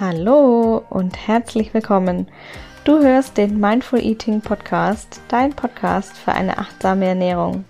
Hallo 0.00 0.82
und 0.88 1.28
herzlich 1.28 1.74
willkommen. 1.74 2.26
Du 2.84 3.02
hörst 3.02 3.36
den 3.36 3.60
Mindful 3.60 4.00
Eating 4.00 4.40
Podcast, 4.40 5.20
dein 5.28 5.50
Podcast 5.52 6.16
für 6.16 6.32
eine 6.32 6.56
achtsame 6.56 7.04
Ernährung. 7.04 7.66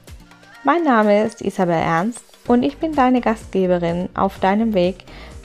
Mein 0.62 0.84
Name 0.84 1.24
ist 1.24 1.42
Isabel 1.42 1.74
Ernst 1.74 2.22
und 2.46 2.62
ich 2.62 2.76
bin 2.76 2.94
deine 2.94 3.20
Gastgeberin 3.20 4.10
auf 4.14 4.38
deinem 4.38 4.74
Weg 4.74 4.98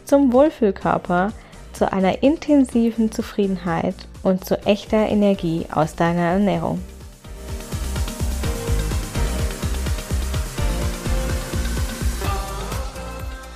zum 0.03 0.31
Wohlfühlkörper, 0.31 1.33
zu 1.73 1.91
einer 1.91 2.21
intensiven 2.21 3.11
Zufriedenheit 3.11 3.95
und 4.21 4.45
zu 4.45 4.63
echter 4.67 5.09
Energie 5.09 5.65
aus 5.73 5.95
deiner 5.95 6.33
Ernährung. 6.33 6.79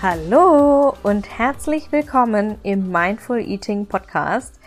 Hallo 0.01 0.95
und 1.03 1.37
herzlich 1.37 1.91
willkommen 1.91 2.57
im 2.63 2.89
Mindful 2.89 3.39
Eating 3.39 3.85
Podcast. 3.85 4.57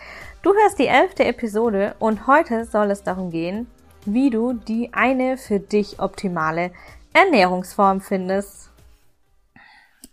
Du 0.43 0.53
hörst 0.53 0.77
die 0.77 0.85
elfte 0.85 1.25
Episode 1.25 1.95
und 1.97 2.27
heute 2.27 2.65
soll 2.65 2.91
es 2.91 3.01
darum 3.01 3.31
gehen, 3.31 3.65
wie 4.05 4.29
du 4.29 4.53
die 4.53 4.93
eine 4.93 5.37
für 5.37 5.59
dich 5.59 5.99
optimale 5.99 6.71
Ernährungsform 7.13 7.99
findest. 7.99 8.69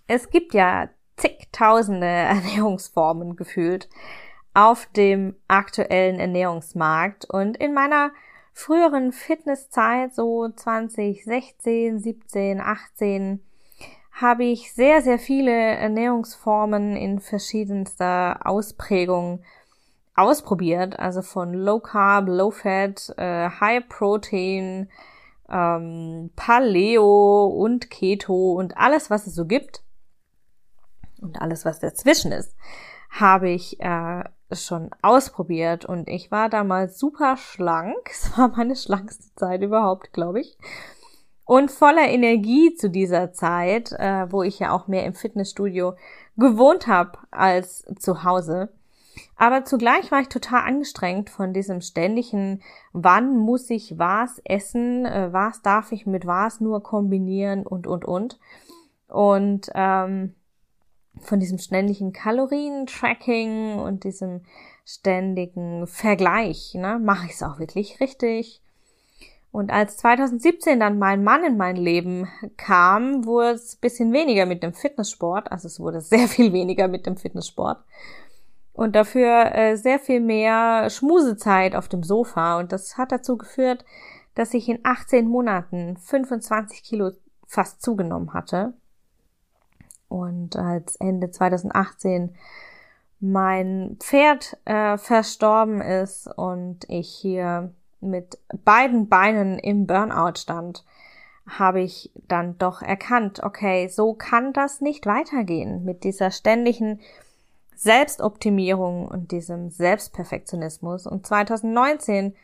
Es 0.06 0.30
gibt 0.30 0.54
ja 0.54 0.88
zigtausende 1.18 2.06
Ernährungsformen 2.06 3.36
gefühlt 3.36 3.90
auf 4.54 4.86
dem 4.86 5.36
aktuellen 5.48 6.18
Ernährungsmarkt 6.18 7.26
und 7.26 7.58
in 7.58 7.74
meiner 7.74 8.12
früheren 8.54 9.12
Fitnesszeit, 9.12 10.14
so 10.14 10.48
2016, 10.48 11.98
17, 11.98 12.62
18, 12.62 13.44
habe 14.20 14.44
ich 14.44 14.72
sehr, 14.74 15.02
sehr 15.02 15.18
viele 15.18 15.52
Ernährungsformen 15.52 16.96
in 16.96 17.20
verschiedenster 17.20 18.40
Ausprägung 18.44 19.42
ausprobiert. 20.14 20.98
Also 20.98 21.22
von 21.22 21.54
Low 21.54 21.80
Carb, 21.80 22.28
Low 22.28 22.50
Fat, 22.50 23.12
äh, 23.16 23.48
High 23.48 23.88
Protein, 23.88 24.90
ähm, 25.48 26.30
Paleo 26.36 27.46
und 27.46 27.90
Keto 27.90 28.52
und 28.52 28.76
alles, 28.76 29.10
was 29.10 29.26
es 29.26 29.34
so 29.34 29.46
gibt 29.46 29.82
und 31.20 31.40
alles, 31.40 31.64
was 31.64 31.80
dazwischen 31.80 32.32
ist, 32.32 32.54
habe 33.10 33.50
ich 33.50 33.80
äh, 33.80 34.24
schon 34.52 34.90
ausprobiert 35.02 35.84
und 35.84 36.08
ich 36.08 36.30
war 36.30 36.48
damals 36.48 36.98
super 36.98 37.36
schlank. 37.36 37.96
Es 38.10 38.36
war 38.36 38.48
meine 38.48 38.76
schlankste 38.76 39.34
Zeit 39.36 39.62
überhaupt, 39.62 40.12
glaube 40.12 40.40
ich 40.40 40.58
und 41.50 41.72
voller 41.72 42.08
Energie 42.08 42.74
zu 42.74 42.88
dieser 42.88 43.32
Zeit, 43.32 43.90
äh, 43.98 44.30
wo 44.30 44.44
ich 44.44 44.60
ja 44.60 44.70
auch 44.70 44.86
mehr 44.86 45.04
im 45.04 45.14
Fitnessstudio 45.14 45.94
gewohnt 46.36 46.86
habe 46.86 47.18
als 47.32 47.84
zu 47.98 48.22
Hause. 48.22 48.72
Aber 49.34 49.64
zugleich 49.64 50.12
war 50.12 50.20
ich 50.20 50.28
total 50.28 50.60
angestrengt 50.60 51.28
von 51.28 51.52
diesem 51.52 51.80
ständigen, 51.80 52.62
wann 52.92 53.36
muss 53.36 53.68
ich 53.68 53.98
was 53.98 54.40
essen, 54.44 55.04
äh, 55.04 55.32
was 55.32 55.60
darf 55.60 55.90
ich 55.90 56.06
mit 56.06 56.24
was 56.24 56.60
nur 56.60 56.84
kombinieren 56.84 57.66
und, 57.66 57.88
und, 57.88 58.04
und. 58.04 58.38
Und 59.08 59.72
ähm, 59.74 60.36
von 61.18 61.40
diesem 61.40 61.58
ständigen 61.58 62.12
Kalorien-Tracking 62.12 63.80
und 63.80 64.04
diesem 64.04 64.42
ständigen 64.84 65.88
Vergleich, 65.88 66.74
ne, 66.74 67.00
mache 67.02 67.26
ich 67.26 67.32
es 67.32 67.42
auch 67.42 67.58
wirklich 67.58 67.98
richtig? 67.98 68.62
Und 69.52 69.72
als 69.72 69.96
2017 69.96 70.78
dann 70.78 70.98
mein 70.98 71.24
Mann 71.24 71.44
in 71.44 71.56
mein 71.56 71.76
Leben 71.76 72.28
kam, 72.56 73.24
wurde 73.26 73.50
es 73.50 73.74
bisschen 73.74 74.12
weniger 74.12 74.46
mit 74.46 74.62
dem 74.62 74.74
Fitnesssport. 74.74 75.50
Also 75.50 75.66
es 75.66 75.80
wurde 75.80 76.00
sehr 76.00 76.28
viel 76.28 76.52
weniger 76.52 76.86
mit 76.86 77.06
dem 77.06 77.16
Fitnesssport. 77.16 77.82
Und 78.72 78.94
dafür 78.94 79.54
äh, 79.54 79.76
sehr 79.76 79.98
viel 79.98 80.20
mehr 80.20 80.88
Schmusezeit 80.88 81.74
auf 81.74 81.88
dem 81.88 82.04
Sofa. 82.04 82.58
Und 82.58 82.72
das 82.72 82.96
hat 82.96 83.10
dazu 83.10 83.36
geführt, 83.36 83.84
dass 84.36 84.54
ich 84.54 84.68
in 84.68 84.78
18 84.84 85.28
Monaten 85.28 85.96
25 85.96 86.84
Kilo 86.84 87.10
fast 87.46 87.82
zugenommen 87.82 88.32
hatte. 88.32 88.74
Und 90.08 90.56
als 90.56 90.96
Ende 90.96 91.30
2018 91.30 92.36
mein 93.18 93.96
Pferd 93.98 94.56
äh, 94.64 94.96
verstorben 94.96 95.80
ist 95.82 96.26
und 96.36 96.88
ich 96.88 97.08
hier 97.08 97.74
mit 98.00 98.38
beiden 98.64 99.08
Beinen 99.08 99.58
im 99.58 99.86
Burnout 99.86 100.38
stand, 100.38 100.84
habe 101.46 101.80
ich 101.80 102.12
dann 102.28 102.58
doch 102.58 102.82
erkannt, 102.82 103.42
okay, 103.42 103.88
so 103.88 104.14
kann 104.14 104.52
das 104.52 104.80
nicht 104.80 105.06
weitergehen 105.06 105.84
mit 105.84 106.04
dieser 106.04 106.30
ständigen 106.30 107.00
Selbstoptimierung 107.74 109.08
und 109.08 109.32
diesem 109.32 109.70
Selbstperfektionismus. 109.70 111.06
Und 111.06 111.26
2019 111.26 112.34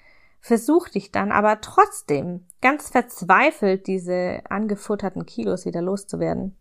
versuchte 0.40 0.98
ich 0.98 1.12
dann 1.12 1.32
aber 1.32 1.60
trotzdem 1.60 2.46
ganz 2.62 2.88
verzweifelt 2.88 3.86
diese 3.86 4.40
angefutterten 4.48 5.26
Kilos 5.26 5.66
wieder 5.66 5.82
loszuwerden 5.82 6.56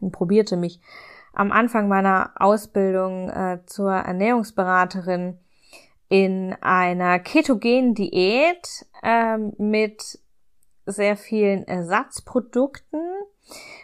und 0.00 0.12
probierte 0.12 0.56
mich 0.56 0.80
am 1.32 1.50
Anfang 1.50 1.88
meiner 1.88 2.32
Ausbildung 2.36 3.30
äh, 3.30 3.60
zur 3.66 3.92
Ernährungsberaterin 3.92 5.38
in 6.12 6.54
einer 6.60 7.18
ketogenen 7.20 7.94
Diät 7.94 8.84
ähm, 9.02 9.54
mit 9.56 10.18
sehr 10.84 11.16
vielen 11.16 11.66
Ersatzprodukten. 11.66 13.00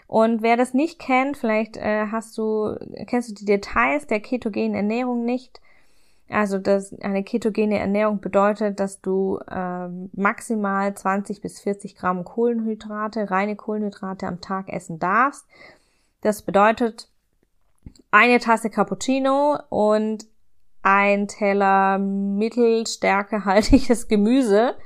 Und 0.06 0.42
wer 0.42 0.58
das 0.58 0.74
nicht 0.74 0.98
kennt, 0.98 1.38
vielleicht 1.38 1.78
äh, 1.78 2.08
hast 2.12 2.36
du, 2.36 2.76
kennst 3.06 3.30
du 3.30 3.34
die 3.34 3.46
Details 3.46 4.08
der 4.08 4.20
ketogenen 4.20 4.74
Ernährung 4.74 5.24
nicht. 5.24 5.62
Also 6.28 6.58
das, 6.58 6.92
eine 7.00 7.24
ketogene 7.24 7.78
Ernährung 7.78 8.20
bedeutet, 8.20 8.78
dass 8.78 9.00
du 9.00 9.40
ähm, 9.50 10.10
maximal 10.12 10.94
20 10.94 11.40
bis 11.40 11.60
40 11.60 11.96
Gramm 11.96 12.24
Kohlenhydrate, 12.24 13.30
reine 13.30 13.56
Kohlenhydrate 13.56 14.26
am 14.26 14.42
Tag 14.42 14.68
essen 14.68 14.98
darfst. 14.98 15.46
Das 16.20 16.42
bedeutet 16.42 17.08
eine 18.10 18.38
Tasse 18.38 18.68
Cappuccino 18.68 19.60
und 19.70 20.26
ein 20.82 21.28
Teller 21.28 21.98
mittelstärkehaltiges 21.98 24.08
Gemüse 24.08 24.76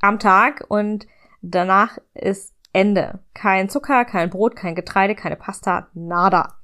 am 0.00 0.18
Tag 0.18 0.64
und 0.68 1.06
danach 1.40 1.98
ist 2.14 2.54
Ende. 2.72 3.20
Kein 3.34 3.68
Zucker, 3.68 4.04
kein 4.04 4.30
Brot, 4.30 4.56
kein 4.56 4.74
Getreide, 4.74 5.14
keine 5.14 5.36
Pasta, 5.36 5.88
nada. 5.94 6.54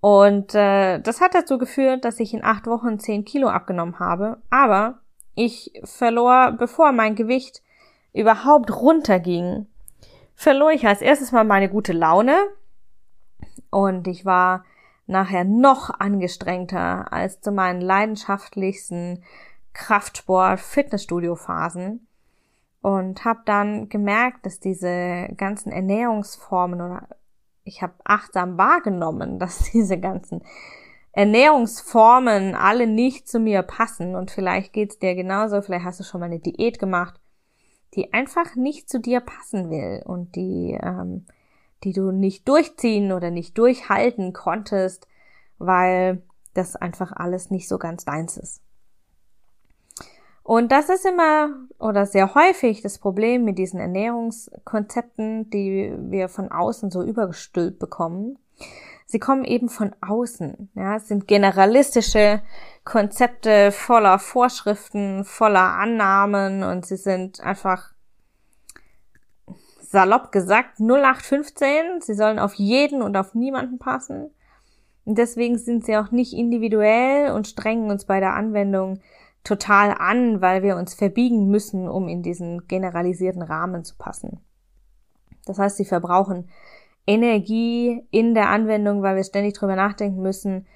Und 0.00 0.54
äh, 0.54 1.00
das 1.00 1.20
hat 1.20 1.34
dazu 1.34 1.58
geführt, 1.58 2.04
dass 2.04 2.20
ich 2.20 2.34
in 2.34 2.44
acht 2.44 2.66
Wochen 2.66 2.98
zehn 2.98 3.24
Kilo 3.24 3.48
abgenommen 3.48 3.98
habe. 3.98 4.38
Aber 4.50 5.00
ich 5.34 5.72
verlor, 5.84 6.52
bevor 6.52 6.92
mein 6.92 7.14
Gewicht 7.14 7.62
überhaupt 8.12 8.74
runterging, 8.74 9.66
verlor 10.34 10.72
ich 10.72 10.86
als 10.86 11.02
erstes 11.02 11.32
mal 11.32 11.44
meine 11.44 11.68
gute 11.68 11.92
Laune. 11.92 12.36
Und 13.70 14.08
ich 14.08 14.24
war 14.24 14.64
nachher 15.06 15.44
noch 15.44 15.90
angestrengter 15.90 17.12
als 17.12 17.40
zu 17.40 17.52
meinen 17.52 17.80
leidenschaftlichsten 17.80 19.22
Kraftsport 19.72 20.60
Fitnessstudio 20.60 21.34
Phasen 21.34 22.06
und 22.82 23.24
habe 23.24 23.40
dann 23.46 23.88
gemerkt, 23.88 24.44
dass 24.44 24.60
diese 24.60 25.28
ganzen 25.36 25.72
Ernährungsformen 25.72 26.80
oder 26.80 27.08
ich 27.64 27.80
habe 27.82 27.94
achtsam 28.04 28.58
wahrgenommen, 28.58 29.38
dass 29.38 29.70
diese 29.70 29.98
ganzen 29.98 30.42
Ernährungsformen 31.12 32.54
alle 32.54 32.86
nicht 32.86 33.28
zu 33.28 33.38
mir 33.38 33.62
passen. 33.62 34.16
Und 34.16 34.30
vielleicht 34.30 34.72
geht's 34.72 34.98
dir 34.98 35.14
genauso, 35.14 35.60
vielleicht 35.62 35.84
hast 35.84 36.00
du 36.00 36.04
schon 36.04 36.20
mal 36.20 36.26
eine 36.26 36.40
Diät 36.40 36.78
gemacht, 36.78 37.20
die 37.94 38.12
einfach 38.12 38.56
nicht 38.56 38.88
zu 38.88 38.98
dir 38.98 39.20
passen 39.20 39.70
will 39.70 40.02
und 40.06 40.34
die 40.34 40.78
ähm, 40.82 41.26
die 41.84 41.92
du 41.92 42.10
nicht 42.10 42.48
durchziehen 42.48 43.12
oder 43.12 43.30
nicht 43.30 43.56
durchhalten 43.58 44.32
konntest, 44.32 45.06
weil 45.58 46.22
das 46.54 46.76
einfach 46.76 47.12
alles 47.12 47.50
nicht 47.50 47.68
so 47.68 47.78
ganz 47.78 48.04
deins 48.04 48.36
ist. 48.36 48.62
Und 50.42 50.72
das 50.72 50.88
ist 50.88 51.06
immer 51.06 51.50
oder 51.78 52.04
sehr 52.04 52.34
häufig 52.34 52.82
das 52.82 52.98
Problem 52.98 53.44
mit 53.44 53.58
diesen 53.58 53.78
Ernährungskonzepten, 53.78 55.50
die 55.50 55.94
wir 55.96 56.28
von 56.28 56.50
außen 56.50 56.90
so 56.90 57.02
übergestülpt 57.02 57.78
bekommen. 57.78 58.38
Sie 59.06 59.20
kommen 59.20 59.44
eben 59.44 59.68
von 59.68 59.94
außen. 60.00 60.70
Ja, 60.74 60.96
es 60.96 61.06
sind 61.06 61.28
generalistische 61.28 62.42
Konzepte 62.84 63.70
voller 63.70 64.18
Vorschriften, 64.18 65.24
voller 65.24 65.74
Annahmen 65.74 66.64
und 66.64 66.86
sie 66.86 66.96
sind 66.96 67.40
einfach 67.40 67.91
salopp 69.92 70.32
gesagt 70.32 70.80
0815. 70.80 72.00
Sie 72.00 72.14
sollen 72.14 72.38
auf 72.38 72.54
jeden 72.54 73.02
und 73.02 73.16
auf 73.16 73.34
niemanden 73.34 73.78
passen. 73.78 74.30
Und 75.04 75.18
deswegen 75.18 75.58
sind 75.58 75.84
sie 75.84 75.96
auch 75.98 76.10
nicht 76.10 76.32
individuell 76.32 77.32
und 77.32 77.46
strengen 77.46 77.90
uns 77.90 78.06
bei 78.06 78.18
der 78.18 78.34
Anwendung 78.34 79.00
total 79.44 79.94
an, 79.98 80.40
weil 80.40 80.62
wir 80.62 80.76
uns 80.76 80.94
verbiegen 80.94 81.48
müssen, 81.48 81.88
um 81.88 82.08
in 82.08 82.22
diesen 82.22 82.66
generalisierten 82.68 83.42
Rahmen 83.42 83.84
zu 83.84 83.96
passen. 83.96 84.40
Das 85.44 85.58
heißt, 85.58 85.76
sie 85.76 85.84
verbrauchen 85.84 86.48
Energie 87.06 88.06
in 88.10 88.34
der 88.34 88.48
Anwendung, 88.48 89.02
weil 89.02 89.16
wir 89.16 89.24
ständig 89.24 89.54
drüber 89.54 89.76
nachdenken 89.76 90.22
müssen, 90.22 90.66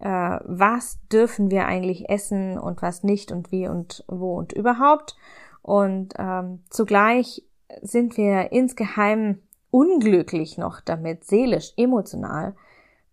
äh, 0.00 0.38
was 0.42 0.98
dürfen 1.10 1.50
wir 1.50 1.66
eigentlich 1.66 2.10
essen 2.10 2.58
und 2.58 2.82
was 2.82 3.04
nicht 3.04 3.32
und 3.32 3.52
wie 3.52 3.68
und 3.68 4.04
wo 4.08 4.36
und 4.36 4.52
überhaupt. 4.52 5.16
Und 5.62 6.12
ähm, 6.18 6.62
zugleich 6.68 7.42
sind 7.82 8.16
wir 8.16 8.52
insgeheim 8.52 9.42
unglücklich 9.70 10.56
noch 10.58 10.80
damit, 10.80 11.24
seelisch, 11.24 11.72
emotional, 11.76 12.54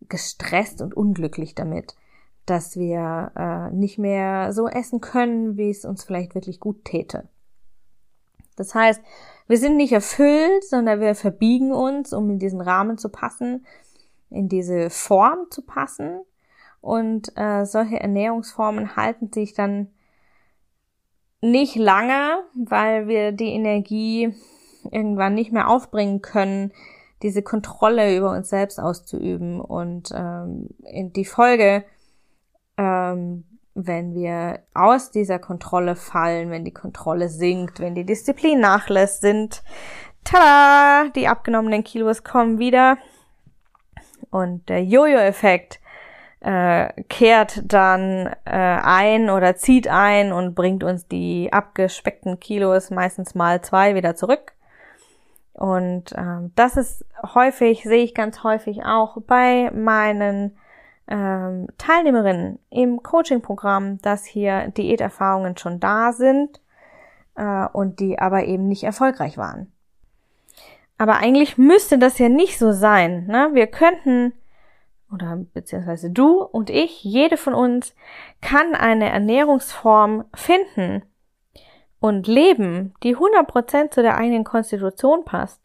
gestresst 0.09 0.81
und 0.81 0.95
unglücklich 0.95 1.55
damit, 1.55 1.95
dass 2.45 2.77
wir 2.77 3.31
äh, 3.35 3.75
nicht 3.75 3.97
mehr 3.97 4.53
so 4.53 4.67
essen 4.67 5.01
können, 5.01 5.57
wie 5.57 5.69
es 5.69 5.85
uns 5.85 6.03
vielleicht 6.03 6.35
wirklich 6.35 6.59
gut 6.59 6.85
täte. 6.85 7.27
Das 8.55 8.75
heißt, 8.75 9.01
wir 9.47 9.57
sind 9.57 9.77
nicht 9.77 9.91
erfüllt, 9.91 10.63
sondern 10.63 10.99
wir 10.99 11.15
verbiegen 11.15 11.71
uns, 11.71 12.13
um 12.13 12.29
in 12.29 12.39
diesen 12.39 12.61
Rahmen 12.61 12.97
zu 12.97 13.09
passen, 13.09 13.65
in 14.29 14.49
diese 14.49 14.89
Form 14.89 15.47
zu 15.49 15.63
passen. 15.63 16.21
Und 16.79 17.35
äh, 17.37 17.65
solche 17.65 17.99
Ernährungsformen 17.99 18.95
halten 18.95 19.31
sich 19.31 19.53
dann 19.53 19.87
nicht 21.41 21.75
lange, 21.75 22.43
weil 22.53 23.07
wir 23.07 23.31
die 23.31 23.51
Energie 23.51 24.33
irgendwann 24.89 25.35
nicht 25.35 25.51
mehr 25.51 25.69
aufbringen 25.69 26.21
können, 26.21 26.71
diese 27.21 27.43
Kontrolle 27.43 28.15
über 28.15 28.31
uns 28.31 28.49
selbst 28.49 28.79
auszuüben. 28.79 29.61
Und 29.61 30.11
ähm, 30.15 30.69
in 30.83 31.13
die 31.13 31.25
Folge, 31.25 31.83
ähm, 32.77 33.43
wenn 33.73 34.13
wir 34.13 34.59
aus 34.73 35.11
dieser 35.11 35.39
Kontrolle 35.39 35.95
fallen, 35.95 36.49
wenn 36.51 36.65
die 36.65 36.73
Kontrolle 36.73 37.29
sinkt, 37.29 37.79
wenn 37.79 37.95
die 37.95 38.05
Disziplin 38.05 38.59
nachlässt, 38.59 39.21
sind, 39.21 39.63
tada, 40.23 41.09
die 41.15 41.27
abgenommenen 41.27 41.83
Kilos 41.83 42.23
kommen 42.23 42.59
wieder. 42.59 42.97
Und 44.29 44.69
der 44.69 44.83
Jojo-Effekt 44.83 45.79
äh, 46.41 47.03
kehrt 47.03 47.61
dann 47.71 48.27
äh, 48.45 48.51
ein 48.51 49.29
oder 49.29 49.55
zieht 49.55 49.87
ein 49.87 50.31
und 50.31 50.55
bringt 50.55 50.83
uns 50.83 51.07
die 51.07 51.53
abgespeckten 51.53 52.39
Kilos 52.39 52.89
meistens 52.89 53.35
mal 53.35 53.61
zwei 53.61 53.95
wieder 53.95 54.15
zurück. 54.15 54.53
Und 55.53 56.13
ähm, 56.17 56.51
das 56.55 56.77
ist 56.77 57.05
häufig, 57.35 57.83
sehe 57.83 58.03
ich 58.03 58.15
ganz 58.15 58.43
häufig 58.43 58.85
auch 58.85 59.17
bei 59.21 59.69
meinen 59.71 60.57
ähm, 61.07 61.67
Teilnehmerinnen 61.77 62.59
im 62.69 63.03
Coaching-Programm, 63.03 64.01
dass 64.01 64.25
hier 64.25 64.69
Diäterfahrungen 64.69 65.57
schon 65.57 65.79
da 65.79 66.13
sind 66.13 66.61
äh, 67.35 67.65
und 67.73 67.99
die 67.99 68.17
aber 68.17 68.45
eben 68.45 68.67
nicht 68.67 68.83
erfolgreich 68.83 69.37
waren. 69.37 69.71
Aber 70.97 71.17
eigentlich 71.17 71.57
müsste 71.57 71.97
das 71.97 72.17
ja 72.19 72.29
nicht 72.29 72.59
so 72.59 72.71
sein. 72.71 73.25
Ne? 73.25 73.49
Wir 73.53 73.67
könnten, 73.67 74.33
oder 75.11 75.43
beziehungsweise 75.53 76.11
du 76.11 76.43
und 76.43 76.69
ich, 76.69 77.03
jede 77.03 77.37
von 77.37 77.55
uns, 77.55 77.95
kann 78.39 78.75
eine 78.75 79.09
Ernährungsform 79.09 80.25
finden, 80.33 81.01
und 82.01 82.27
leben, 82.27 82.93
die 83.03 83.15
100% 83.15 83.91
zu 83.91 84.01
der 84.01 84.17
eigenen 84.17 84.43
Konstitution 84.43 85.23
passt 85.23 85.61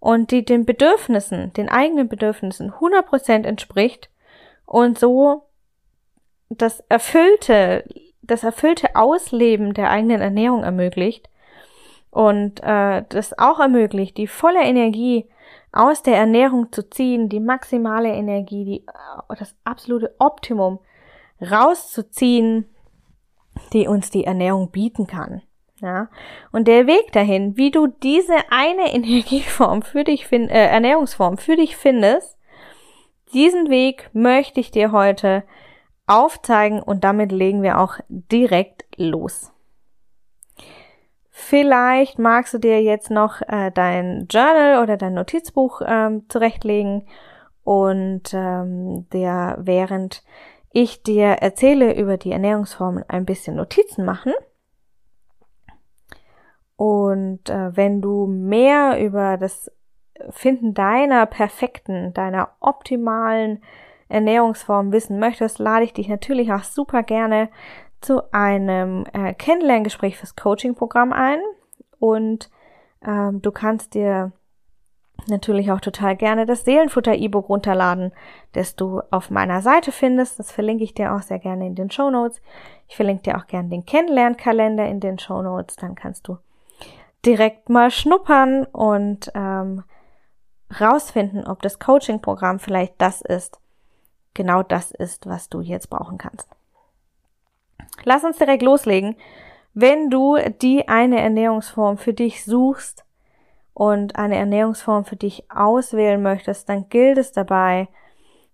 und 0.00 0.32
die 0.32 0.44
den 0.44 0.66
Bedürfnissen, 0.66 1.52
den 1.54 1.68
eigenen 1.68 2.08
Bedürfnissen 2.08 2.72
100% 2.72 3.44
entspricht 3.44 4.10
und 4.66 4.98
so 4.98 5.44
das 6.48 6.80
erfüllte, 6.88 7.84
das 8.20 8.42
erfüllte 8.42 8.96
Ausleben 8.96 9.72
der 9.72 9.90
eigenen 9.90 10.20
Ernährung 10.20 10.64
ermöglicht 10.64 11.30
und 12.10 12.60
äh, 12.64 13.04
das 13.08 13.38
auch 13.38 13.60
ermöglicht, 13.60 14.16
die 14.16 14.26
volle 14.26 14.64
Energie 14.64 15.30
aus 15.70 16.02
der 16.02 16.16
Ernährung 16.16 16.72
zu 16.72 16.90
ziehen, 16.90 17.28
die 17.28 17.38
maximale 17.38 18.08
Energie, 18.08 18.64
die, 18.64 18.86
äh, 18.88 19.36
das 19.38 19.54
absolute 19.62 20.16
Optimum 20.18 20.80
rauszuziehen, 21.40 22.68
die 23.72 23.86
uns 23.86 24.10
die 24.10 24.24
Ernährung 24.24 24.72
bieten 24.72 25.06
kann. 25.06 25.42
Ja, 25.80 26.08
und 26.52 26.68
der 26.68 26.86
Weg 26.86 27.10
dahin, 27.12 27.56
wie 27.56 27.70
du 27.70 27.86
diese 27.86 28.36
eine 28.50 28.92
Energieform 28.92 29.82
für 29.82 30.04
dich 30.04 30.26
find, 30.26 30.50
äh, 30.50 30.66
Ernährungsform 30.66 31.38
für 31.38 31.56
dich 31.56 31.76
findest, 31.76 32.36
diesen 33.32 33.70
Weg 33.70 34.10
möchte 34.12 34.60
ich 34.60 34.70
dir 34.70 34.92
heute 34.92 35.44
aufzeigen 36.06 36.82
und 36.82 37.04
damit 37.04 37.30
legen 37.30 37.62
wir 37.62 37.78
auch 37.78 37.98
direkt 38.08 38.84
los. 38.96 39.52
Vielleicht 41.30 42.18
magst 42.18 42.52
du 42.52 42.58
dir 42.58 42.82
jetzt 42.82 43.10
noch 43.10 43.40
äh, 43.42 43.70
dein 43.70 44.26
Journal 44.28 44.82
oder 44.82 44.96
dein 44.96 45.14
Notizbuch 45.14 45.80
ähm, 45.86 46.28
zurechtlegen 46.28 47.06
und 47.64 48.34
ähm, 48.34 49.06
der 49.12 49.56
während 49.60 50.22
ich 50.72 51.02
dir 51.02 51.26
erzähle 51.26 51.94
über 51.96 52.16
die 52.16 52.32
Ernährungsformen 52.32 53.04
ein 53.08 53.24
bisschen 53.24 53.56
Notizen 53.56 54.04
machen. 54.04 54.32
Und 56.80 57.50
äh, 57.50 57.76
wenn 57.76 58.00
du 58.00 58.26
mehr 58.26 59.04
über 59.04 59.36
das 59.36 59.70
Finden 60.30 60.72
deiner 60.72 61.26
perfekten, 61.26 62.14
deiner 62.14 62.52
optimalen 62.58 63.62
Ernährungsform 64.08 64.90
wissen 64.90 65.18
möchtest, 65.18 65.58
lade 65.58 65.84
ich 65.84 65.92
dich 65.92 66.08
natürlich 66.08 66.54
auch 66.54 66.64
super 66.64 67.02
gerne 67.02 67.50
zu 68.00 68.32
einem 68.32 69.04
äh, 69.12 69.34
Kennenlerngespräch 69.34 70.16
fürs 70.16 70.36
Coaching-Programm 70.36 71.12
ein. 71.12 71.40
Und 71.98 72.48
ähm, 73.06 73.42
du 73.42 73.52
kannst 73.52 73.92
dir 73.92 74.32
natürlich 75.28 75.70
auch 75.72 75.80
total 75.80 76.16
gerne 76.16 76.46
das 76.46 76.64
Seelenfutter-E-Book 76.64 77.50
runterladen, 77.50 78.10
das 78.52 78.74
du 78.74 79.02
auf 79.10 79.28
meiner 79.28 79.60
Seite 79.60 79.92
findest. 79.92 80.38
Das 80.38 80.50
verlinke 80.50 80.84
ich 80.84 80.94
dir 80.94 81.14
auch 81.14 81.20
sehr 81.20 81.40
gerne 81.40 81.66
in 81.66 81.74
den 81.74 81.90
Show 81.90 82.08
Notes. 82.08 82.40
Ich 82.88 82.96
verlinke 82.96 83.24
dir 83.24 83.36
auch 83.36 83.46
gerne 83.48 83.68
den 83.68 83.84
Kennenlernkalender 83.84 84.88
in 84.88 85.00
den 85.00 85.18
Show 85.18 85.42
Notes. 85.42 85.76
Dann 85.76 85.94
kannst 85.94 86.26
du 86.26 86.38
direkt 87.24 87.68
mal 87.68 87.90
schnuppern 87.90 88.64
und 88.64 89.30
ähm, 89.34 89.84
rausfinden, 90.80 91.46
ob 91.46 91.62
das 91.62 91.78
Coaching-Programm 91.78 92.58
vielleicht 92.58 92.94
das 92.98 93.20
ist, 93.20 93.60
genau 94.34 94.62
das 94.62 94.90
ist, 94.90 95.26
was 95.26 95.48
du 95.48 95.60
jetzt 95.60 95.90
brauchen 95.90 96.18
kannst. 96.18 96.48
Lass 98.04 98.24
uns 98.24 98.38
direkt 98.38 98.62
loslegen. 98.62 99.16
Wenn 99.74 100.10
du 100.10 100.36
die 100.62 100.88
eine 100.88 101.20
Ernährungsform 101.20 101.98
für 101.98 102.12
dich 102.12 102.44
suchst 102.44 103.04
und 103.74 104.16
eine 104.16 104.36
Ernährungsform 104.36 105.04
für 105.04 105.16
dich 105.16 105.50
auswählen 105.50 106.22
möchtest, 106.22 106.68
dann 106.68 106.88
gilt 106.88 107.18
es 107.18 107.32
dabei, 107.32 107.88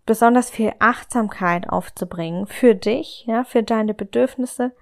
besonders 0.05 0.51
viel 0.51 0.73
Achtsamkeit 0.79 1.69
aufzubringen 1.69 2.47
für 2.47 2.75
dich, 2.75 3.25
ja, 3.27 3.45
für 3.45 3.63
deine 3.63 3.93
Bedürfnisse, 3.95 4.73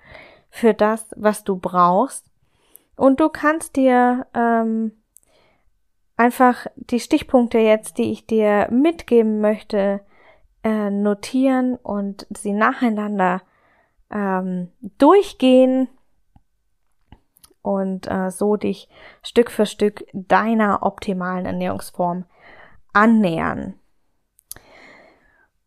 für 0.51 0.75
das, 0.75 1.07
was 1.17 1.45
du 1.45 1.57
brauchst 1.57 2.34
und 2.97 3.21
du 3.21 3.29
kannst 3.29 3.77
dir 3.77 4.27
ähm, 4.35 4.93
einfach 6.17 6.67
die 6.77 7.01
Stichpunkte 7.01 7.59
jetzt, 7.59 7.99
die 7.99 8.13
ich 8.13 8.27
dir 8.27 8.69
mitgeben 8.71 9.41
möchte, 9.41 10.01
äh, 10.63 10.91
notieren 10.91 11.77
und 11.77 12.27
sie 12.31 12.53
nacheinander 12.53 13.43
ähm, 14.11 14.71
durchgehen 14.99 15.89
und 17.63 18.11
äh, 18.11 18.31
so 18.31 18.57
dich 18.57 18.89
Stück 19.23 19.51
für 19.51 19.67
Stück 19.67 20.05
deiner 20.13 20.83
optimalen 20.83 21.47
Ernährungsform 21.47 22.27
annähern. 22.93 23.75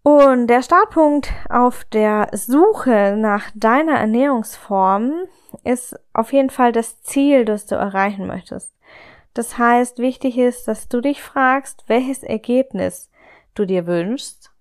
Und 0.08 0.48
der 0.48 0.62
Startpunkt 0.62 1.34
auf 1.50 1.84
der 1.84 2.30
Suche 2.32 3.18
nach 3.18 3.52
deiner 3.56 3.96
Ernährungsform 4.00 5.12
ist 5.66 6.00
auf 6.14 6.32
jeden 6.32 6.50
Fall 6.50 6.72
das 6.72 7.02
Ziel, 7.02 7.44
das 7.44 7.66
du 7.66 7.76
erreichen 7.76 8.26
möchtest. 8.26 8.74
Das 9.34 9.58
heißt, 9.58 10.00
wichtig 10.00 10.38
ist, 10.38 10.66
dass 10.70 10.88
du 10.88 11.02
dich 11.02 11.22
fragst, 11.22 11.84
welches 11.88 12.24
Ergebnis 12.24 13.10
du 13.54 13.66
dir 13.66 13.86
wünschst 13.86 14.54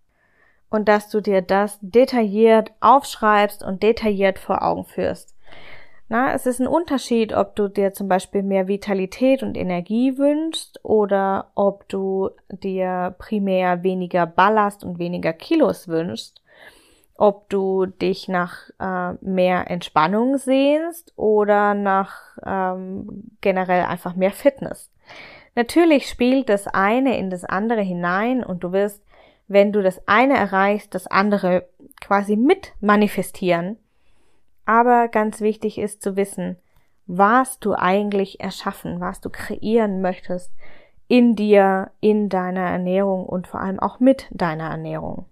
und 0.69 0.89
dass 0.89 1.11
du 1.11 1.21
dir 1.21 1.43
das 1.43 1.79
detailliert 1.81 2.73
aufschreibst 2.81 3.63
und 3.63 3.85
detailliert 3.85 4.41
vor 4.41 4.65
Augen 4.65 4.85
führst. 4.85 5.36
Na, 6.09 6.33
es 6.35 6.47
ist 6.47 6.61
ein 6.61 6.69
Unterschied, 6.69 7.33
ob 7.33 7.57
du 7.57 7.67
dir 7.67 7.93
zum 7.93 8.07
Beispiel 8.07 8.45
mehr 8.45 8.69
Vitalität 8.69 9.43
und 9.43 9.57
Energie 9.57 10.17
wünschst 10.19 10.79
oder 10.85 11.51
ob 11.57 11.89
du 11.89 12.31
dir 12.49 13.17
primär 13.19 13.83
weniger 13.83 14.25
Ballast 14.25 14.85
und 14.85 15.01
weniger 15.01 15.33
Kilos 15.33 15.89
wünschst, 15.89 16.41
ob 17.17 17.49
du 17.49 17.87
dich 17.87 18.29
nach 18.29 18.71
äh, 18.79 19.15
mehr 19.21 19.69
Entspannung 19.69 20.39
sehnst 20.39 21.13
oder 21.17 21.75
nach 21.75 22.39
ähm, 22.45 23.25
generell 23.41 23.87
einfach 23.87 24.15
mehr 24.15 24.31
Fitness. 24.31 24.93
Natürlich 25.57 26.09
spielt 26.09 26.49
das 26.49 26.69
eine 26.69 27.19
in 27.19 27.31
das 27.31 27.45
andere 27.45 27.81
hinein 27.81 28.45
und 28.45 28.63
du 28.63 28.71
wirst, 28.71 29.03
wenn 29.49 29.73
du 29.73 29.83
das 29.83 30.07
eine 30.07 30.37
erreichst, 30.37 30.95
das 30.95 31.09
andere 31.09 31.67
quasi 32.01 32.37
mit 32.37 32.75
manifestieren 32.81 33.77
aber 34.67 35.09
ganz 35.09 35.41
wichtig 35.41 35.79
ist 35.79 36.03
zu 36.03 36.17
wissen, 36.17 36.57
was 37.07 37.61
du 37.61 37.75
eigentlich 37.75 38.41
erschaffen, 38.41 39.01
was 39.01 39.21
du 39.21 39.31
kreieren 39.31 40.03
möchtest 40.03 40.53
in 41.09 41.37
dir, 41.37 41.93
in 42.01 42.29
deiner 42.29 42.69
Ernährung 42.69 43.25
und 43.27 43.47
vor 43.47 43.61
allem 43.61 43.79
auch 43.79 44.01
mit 44.01 44.27
deiner 44.31 44.69
Ernährung. 44.71 45.27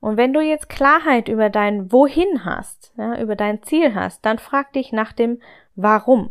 Und 0.00 0.16
wenn 0.16 0.32
du 0.32 0.40
jetzt 0.40 0.68
Klarheit 0.68 1.28
über 1.28 1.50
dein 1.50 1.90
Wohin 1.90 2.44
hast, 2.44 2.92
ja, 2.96 3.18
über 3.18 3.34
dein 3.34 3.62
Ziel 3.62 3.94
hast, 3.94 4.24
dann 4.24 4.38
frag 4.38 4.72
dich 4.72 4.92
nach 4.92 5.12
dem 5.12 5.40
Warum. 5.74 6.30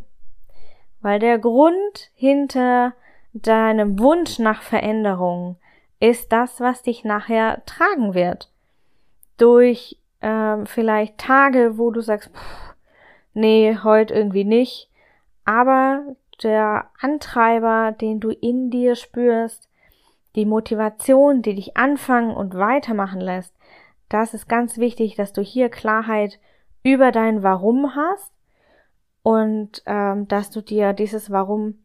Weil 1.01 1.19
der 1.19 1.37
Grund 1.39 2.11
hinter 2.13 2.93
deinem 3.33 3.99
Wunsch 3.99 4.39
nach 4.39 4.61
Veränderung 4.61 5.57
ist 5.99 6.31
das, 6.31 6.61
was 6.61 6.83
dich 6.83 7.03
nachher 7.03 7.63
tragen 7.65 8.13
wird. 8.13 8.51
Durch 9.37 9.97
ähm, 10.21 10.65
vielleicht 10.65 11.17
Tage, 11.17 11.77
wo 11.77 11.91
du 11.91 12.01
sagst, 12.01 12.29
pff, 12.33 12.75
nee, 13.33 13.77
heute 13.83 14.13
irgendwie 14.13 14.43
nicht. 14.43 14.89
Aber 15.45 16.15
der 16.43 16.89
Antreiber, 16.99 17.91
den 17.91 18.19
du 18.19 18.29
in 18.29 18.69
dir 18.69 18.95
spürst, 18.95 19.69
die 20.35 20.45
Motivation, 20.45 21.41
die 21.41 21.55
dich 21.55 21.77
anfangen 21.77 22.35
und 22.35 22.55
weitermachen 22.55 23.21
lässt, 23.21 23.53
das 24.09 24.33
ist 24.33 24.47
ganz 24.47 24.77
wichtig, 24.77 25.15
dass 25.15 25.33
du 25.33 25.41
hier 25.41 25.69
Klarheit 25.69 26.39
über 26.83 27.11
dein 27.11 27.43
Warum 27.43 27.95
hast 27.95 28.31
und 29.23 29.81
ähm, 29.85 30.27
dass 30.27 30.51
du 30.51 30.61
dir 30.61 30.93
dieses 30.93 31.31
Warum 31.31 31.79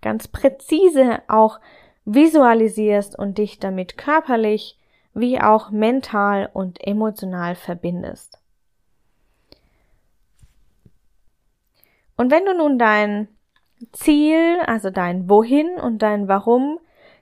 ganz 0.00 0.28
präzise 0.28 1.22
auch 1.28 1.60
visualisierst 2.04 3.18
und 3.18 3.38
dich 3.38 3.58
damit 3.58 3.96
körperlich 3.98 4.78
wie 5.16 5.40
auch 5.40 5.70
mental 5.70 6.50
und 6.52 6.78
emotional 6.86 7.54
verbindest. 7.54 8.38
Und 12.16 12.30
wenn 12.30 12.44
du 12.44 12.54
nun 12.54 12.78
dein 12.78 13.28
Ziel, 13.92 14.58
also 14.66 14.90
dein 14.90 15.28
Wohin 15.28 15.78
und 15.80 16.02
dein 16.02 16.28
Warum 16.28 16.78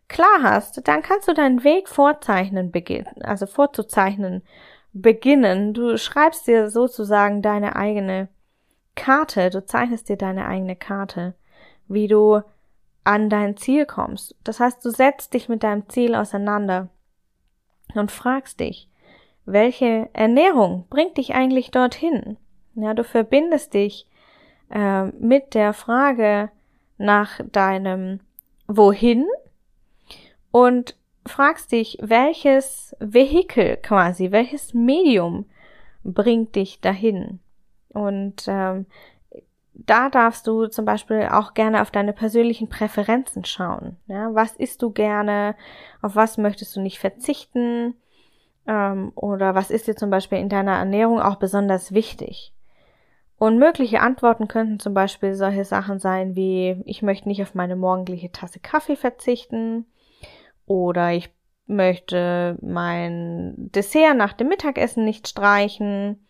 klar 0.09 0.43
hast, 0.43 0.87
dann 0.89 1.03
kannst 1.03 1.29
du 1.29 1.35
deinen 1.35 1.63
Weg 1.63 1.89
vorzeichnen 1.89 2.73
beginnen, 2.73 3.23
also 3.23 3.47
vorzuzeichnen 3.47 4.43
beginnen. 4.93 5.73
Du 5.73 5.97
schreibst 5.97 6.49
dir 6.49 6.71
sozusagen 6.71 7.43
deine 7.43 7.77
eigene 7.77 8.29
Karte, 8.97 9.51
du 9.51 9.65
zeichnest 9.65 10.09
dir 10.09 10.17
deine 10.17 10.47
eigene 10.47 10.75
Karte, 10.75 11.35
wie 11.87 12.09
du 12.09 12.41
an 13.05 13.31
dein 13.31 13.57
Ziel 13.57 13.87
kommst. 13.87 14.35
Das 14.43 14.59
heißt, 14.59 14.85
du 14.85 14.91
setzt 14.91 15.35
dich 15.35 15.49
mit 15.49 15.63
deinem 15.63 15.89
Ziel 15.89 16.15
auseinander 16.17 16.89
und 17.97 18.11
fragst 18.11 18.61
dich, 18.61 18.89
welche 19.47 20.09
Ernährung 20.13 20.87
bringt 20.89 21.19
dich 21.19 21.35
eigentlich 21.35 21.71
dorthin? 21.71 22.37
Ja, 22.75 22.95
du 22.95 23.05
verbindest 23.05 23.75
dich 23.75 24.07
äh, 24.71 25.05
mit 25.05 25.55
der 25.55 25.73
Frage 25.73 26.51
nach 26.99 27.41
deinem 27.53 28.21
Wohin 28.67 29.27
und 30.51 30.97
fragst 31.27 31.73
dich, 31.73 31.99
welches 32.01 32.97
Vehikel 32.99 33.77
quasi, 33.77 34.31
welches 34.31 34.75
Medium 34.75 35.47
bringt 36.03 36.55
dich 36.55 36.81
dahin? 36.81 37.41
Und 37.89 38.45
ähm, 38.49 38.87
da 39.75 40.09
darfst 40.09 40.47
du 40.47 40.67
zum 40.67 40.85
Beispiel 40.85 41.29
auch 41.31 41.55
gerne 41.55 41.83
auf 41.83 41.91
deine 41.91 42.13
persönlichen 42.13 42.69
Präferenzen 42.69 43.45
schauen. 43.45 43.97
Ja, 44.07 44.35
was 44.35 44.55
isst 44.57 44.83
du 44.83 44.91
gerne? 44.91 45.57
Auf 46.01 46.17
was 46.17 46.39
möchtest 46.39 46.77
du 46.77 46.81
nicht 46.81 46.99
verzichten? 46.99 47.95
Ähm, 48.67 49.13
oder 49.15 49.55
was 49.55 49.71
ist 49.71 49.89
dir 49.89 49.97
zum 49.97 50.11
Beispiel 50.11 50.39
in 50.39 50.49
deiner 50.49 50.77
Ernährung 50.77 51.21
auch 51.21 51.37
besonders 51.37 51.93
wichtig? 51.93 52.53
Und 53.37 53.59
mögliche 53.59 54.01
Antworten 54.01 54.49
könnten 54.49 54.79
zum 54.79 54.95
Beispiel 54.95 55.35
solche 55.35 55.65
Sachen 55.65 55.99
sein 55.99 56.37
wie, 56.37 56.81
ich 56.87 57.03
möchte 57.03 57.29
nicht 57.29 57.43
auf 57.43 57.55
meine 57.55 57.77
morgendliche 57.77 58.31
Tasse 58.31 58.61
Kaffee 58.61 58.97
verzichten 58.97 59.87
oder 60.67 61.13
ich 61.13 61.31
möchte 61.67 62.57
mein 62.63 63.55
Dessert 63.57 64.17
nach 64.17 64.35
dem 64.35 64.49
Mittagessen 64.49 65.05
nicht 65.05 65.29
streichen 65.29 66.25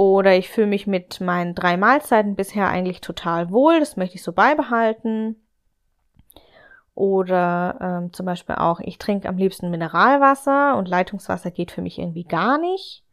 oder 0.00 0.34
ich 0.34 0.48
fühle 0.48 0.66
mich 0.66 0.86
mit 0.86 1.20
meinen 1.20 1.54
drei 1.54 1.76
Mahlzeiten 1.76 2.34
bisher 2.34 2.68
eigentlich 2.68 3.02
total 3.02 3.50
wohl, 3.50 3.80
das 3.80 3.98
möchte 3.98 4.14
ich 4.14 4.22
so 4.22 4.32
beibehalten. 4.32 5.36
Oder 6.94 7.76
ähm, 7.82 8.12
zum 8.14 8.24
Beispiel 8.24 8.54
auch, 8.54 8.80
ich 8.80 8.96
trinke 8.96 9.28
am 9.28 9.36
liebsten 9.36 9.70
Mineralwasser 9.70 10.78
und 10.78 10.88
Leitungswasser 10.88 11.50
geht 11.50 11.70
für 11.70 11.82
mich 11.82 11.98
irgendwie 11.98 12.24
gar 12.24 12.56
nicht. 12.56 13.04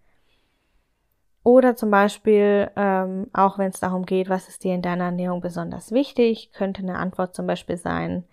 Oder 1.43 1.75
zum 1.75 1.91
Beispiel, 1.91 2.71
ähm, 2.77 3.27
auch 3.33 3.57
wenn 3.57 3.71
es 3.71 3.81
darum 3.81 4.05
geht, 4.05 4.29
was 4.29 4.47
ist 4.47 4.63
dir 4.63 4.73
in 4.73 4.81
deiner 4.81 5.05
Ernährung 5.05 5.41
besonders 5.41 5.91
wichtig, 5.91 6.53
könnte 6.53 6.83
eine 6.83 6.99
Antwort 6.99 7.35
zum 7.35 7.47
Beispiel 7.47 7.75
sein, 7.75 8.23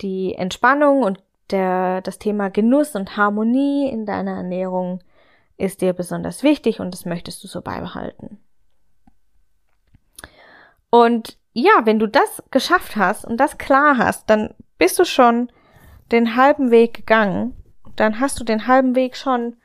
die 0.00 0.34
Entspannung 0.34 1.02
und 1.02 1.22
der, 1.50 2.00
das 2.00 2.18
Thema 2.18 2.48
Genuss 2.48 2.96
und 2.96 3.18
Harmonie 3.18 3.90
in 3.90 4.06
deiner 4.06 4.36
Ernährung 4.36 5.00
ist 5.56 5.80
dir 5.80 5.92
besonders 5.92 6.42
wichtig 6.42 6.80
und 6.80 6.92
das 6.92 7.04
möchtest 7.04 7.42
du 7.42 7.48
so 7.48 7.62
beibehalten. 7.62 8.38
Und 10.90 11.38
ja, 11.52 11.72
wenn 11.84 11.98
du 11.98 12.06
das 12.06 12.42
geschafft 12.50 12.96
hast 12.96 13.24
und 13.24 13.38
das 13.38 13.58
klar 13.58 13.96
hast, 13.98 14.28
dann 14.28 14.54
bist 14.78 14.98
du 14.98 15.04
schon 15.04 15.50
den 16.12 16.36
halben 16.36 16.70
Weg 16.70 16.94
gegangen. 16.94 17.54
Dann 17.96 18.20
hast 18.20 18.38
du 18.38 18.44
den 18.44 18.66
halben 18.66 18.94
Weg 18.94 19.16
schon 19.16 19.56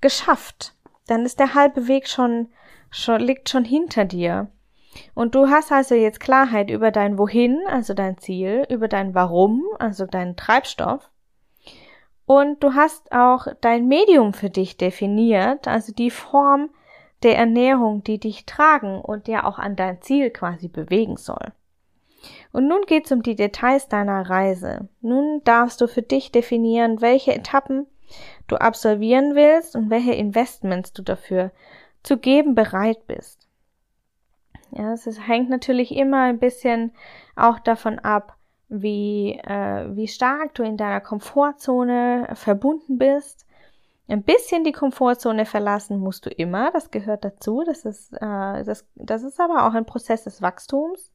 geschafft 0.00 0.74
dann 1.08 1.24
ist 1.24 1.40
der 1.40 1.54
halbe 1.54 1.88
Weg 1.88 2.06
schon, 2.06 2.48
schon 2.90 3.20
liegt 3.20 3.48
schon 3.48 3.64
hinter 3.64 4.04
dir. 4.04 4.48
Und 5.14 5.34
du 5.34 5.48
hast 5.48 5.72
also 5.72 5.94
jetzt 5.94 6.20
Klarheit 6.20 6.70
über 6.70 6.90
dein 6.90 7.18
Wohin, 7.18 7.58
also 7.68 7.94
dein 7.94 8.18
Ziel, 8.18 8.66
über 8.68 8.88
dein 8.88 9.14
Warum, 9.14 9.64
also 9.78 10.06
deinen 10.06 10.36
Treibstoff. 10.36 11.10
Und 12.28 12.62
du 12.62 12.74
hast 12.74 13.10
auch 13.10 13.46
dein 13.62 13.88
Medium 13.88 14.34
für 14.34 14.50
dich 14.50 14.76
definiert, 14.76 15.66
also 15.66 15.94
die 15.94 16.10
Form 16.10 16.68
der 17.22 17.38
Ernährung, 17.38 18.04
die 18.04 18.20
dich 18.20 18.44
tragen 18.44 19.00
und 19.00 19.28
der 19.28 19.46
auch 19.46 19.58
an 19.58 19.76
dein 19.76 20.02
Ziel 20.02 20.28
quasi 20.28 20.68
bewegen 20.68 21.16
soll. 21.16 21.52
Und 22.52 22.68
nun 22.68 22.82
geht's 22.86 23.10
um 23.12 23.22
die 23.22 23.34
Details 23.34 23.88
deiner 23.88 24.28
Reise. 24.28 24.90
Nun 25.00 25.40
darfst 25.44 25.80
du 25.80 25.88
für 25.88 26.02
dich 26.02 26.30
definieren, 26.30 27.00
welche 27.00 27.32
Etappen 27.32 27.86
du 28.46 28.56
absolvieren 28.56 29.34
willst 29.34 29.74
und 29.74 29.88
welche 29.88 30.12
Investments 30.12 30.92
du 30.92 31.00
dafür 31.00 31.50
zu 32.02 32.18
geben 32.18 32.54
bereit 32.54 33.06
bist. 33.06 33.48
Ja, 34.72 34.92
es 34.92 35.06
hängt 35.26 35.48
natürlich 35.48 35.96
immer 35.96 36.24
ein 36.24 36.38
bisschen 36.38 36.92
auch 37.36 37.58
davon 37.58 37.98
ab, 37.98 38.37
wie, 38.68 39.38
äh, 39.44 39.86
wie 39.96 40.08
stark 40.08 40.54
du 40.54 40.62
in 40.62 40.76
deiner 40.76 41.00
Komfortzone 41.00 42.28
verbunden 42.34 42.98
bist. 42.98 43.46
Ein 44.08 44.22
bisschen 44.22 44.64
die 44.64 44.72
Komfortzone 44.72 45.44
verlassen 45.44 45.98
musst 45.98 46.26
du 46.26 46.30
immer, 46.30 46.70
das 46.70 46.90
gehört 46.90 47.24
dazu. 47.24 47.62
Das 47.64 47.84
ist, 47.84 48.12
äh, 48.14 48.64
das, 48.64 48.86
das 48.94 49.22
ist 49.22 49.40
aber 49.40 49.66
auch 49.66 49.74
ein 49.74 49.86
Prozess 49.86 50.24
des 50.24 50.40
Wachstums. 50.40 51.12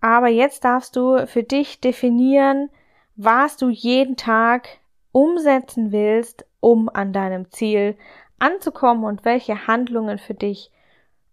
Aber 0.00 0.28
jetzt 0.28 0.64
darfst 0.64 0.94
du 0.94 1.26
für 1.26 1.42
dich 1.42 1.80
definieren, 1.80 2.70
was 3.16 3.56
du 3.56 3.68
jeden 3.70 4.16
Tag 4.16 4.68
umsetzen 5.10 5.90
willst, 5.90 6.44
um 6.60 6.88
an 6.88 7.12
deinem 7.12 7.50
Ziel 7.50 7.96
anzukommen 8.38 9.04
und 9.04 9.24
welche 9.24 9.66
Handlungen 9.66 10.18
für 10.18 10.34
dich 10.34 10.70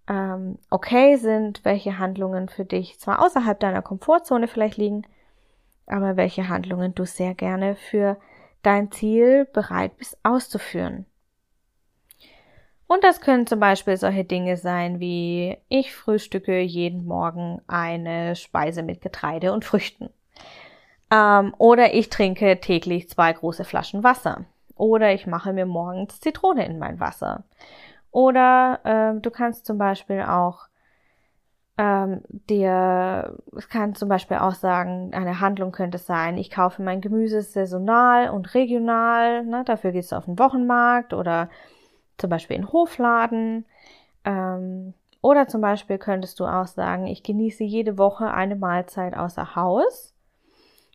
ähm, 0.08 0.58
okay 0.70 1.16
sind, 1.16 1.64
welche 1.64 1.98
Handlungen 1.98 2.50
für 2.50 2.66
dich 2.66 3.00
zwar 3.00 3.24
außerhalb 3.24 3.60
deiner 3.60 3.82
Komfortzone 3.82 4.48
vielleicht 4.48 4.78
liegen, 4.78 5.04
aber 5.88 6.18
welche 6.18 6.50
Handlungen 6.50 6.96
du 6.96 7.06
sehr 7.06 7.34
gerne 7.34 7.76
für 7.76 8.18
dein 8.62 8.92
Ziel 8.92 9.46
bereit 9.46 9.98
bist 9.98 10.18
auszuführen. 10.24 11.06
Und 12.88 13.04
das 13.04 13.22
können 13.22 13.48
zum 13.48 13.60
Beispiel 13.60 13.98
solche 13.98 14.24
Dinge 14.24 14.58
sein 14.58 15.00
wie 15.00 15.58
ich 15.68 15.96
frühstücke 15.96 16.60
jeden 16.60 17.06
Morgen 17.06 17.62
eine 17.68 18.36
Speise 18.36 18.84
mit 18.84 19.02
Getreide 19.02 19.54
und 19.54 19.66
Früchten. 19.66 20.10
Ähm, 21.10 21.54
oder 21.58 21.94
ich 21.94 22.10
trinke 22.10 22.60
täglich 22.60 23.10
zwei 23.10 23.34
große 23.34 23.64
Flaschen 23.64 24.04
Wasser. 24.04 24.46
Oder 24.76 25.14
ich 25.14 25.28
mache 25.28 25.54
mir 25.54 25.66
morgens 25.66 26.20
Zitrone 26.20 26.66
in 26.66 26.80
mein 26.80 27.00
Wasser. 27.00 27.44
Oder 28.14 28.80
ähm, 28.86 29.24
du 29.24 29.32
kannst 29.32 29.66
zum 29.66 29.80
Beispiel 29.80 30.22
auch 30.22 30.68
ähm, 31.80 32.22
dir, 32.30 33.36
es 33.58 33.68
kann 33.68 33.96
zum 33.96 34.08
Beispiel 34.08 34.38
auch 34.38 34.54
sagen, 34.54 35.12
eine 35.16 35.40
Handlung 35.40 35.72
könnte 35.72 35.98
sein, 35.98 36.38
ich 36.38 36.52
kaufe 36.52 36.84
mein 36.84 37.02
Gemüse 37.02 37.42
saisonal 37.42 38.30
und 38.30 38.54
regional, 38.54 39.44
ne, 39.46 39.64
dafür 39.66 39.92
gehst 39.92 40.12
du 40.12 40.16
auf 40.16 40.26
den 40.26 40.38
Wochenmarkt 40.38 41.16
oder 41.16 41.50
zum 42.20 42.30
Beispiel 42.30 42.56
in 42.56 42.72
Hofladen. 42.72 43.66
Ähm, 44.24 44.94
oder 45.24 45.48
zum 45.48 45.62
Beispiel 45.62 45.98
könntest 45.98 46.40
du 46.40 46.46
auch 46.46 46.68
sagen, 46.68 47.08
ich 47.08 47.24
genieße 47.24 47.64
jede 47.64 47.98
Woche 47.98 48.32
eine 48.32 48.56
Mahlzeit 48.56 49.18
außer 49.18 49.56
Haus 49.56 50.14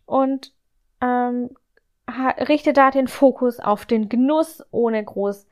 und 0.06 0.52
ähm, 1.00 1.50
richte 2.48 2.72
da 2.72 2.92
den 2.92 3.08
Fokus 3.08 3.58
auf 3.58 3.86
den 3.86 4.08
Genuss, 4.08 4.64
ohne 4.70 5.02
groß 5.02 5.48